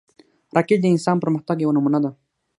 راکټ 0.55 0.79
د 0.81 0.85
انسان 0.93 1.17
پرمختګ 1.23 1.57
یوه 1.59 1.73
نمونه 1.77 1.99
ده 2.03 2.11